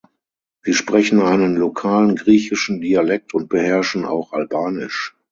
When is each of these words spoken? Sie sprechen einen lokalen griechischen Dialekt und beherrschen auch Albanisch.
Sie 0.63 0.73
sprechen 0.73 1.21
einen 1.21 1.57
lokalen 1.57 2.15
griechischen 2.15 2.81
Dialekt 2.81 3.35
und 3.35 3.49
beherrschen 3.49 4.03
auch 4.03 4.33
Albanisch. 4.33 5.15